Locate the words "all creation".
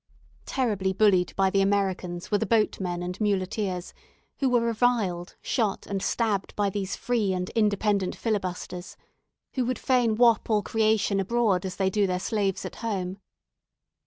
10.49-11.19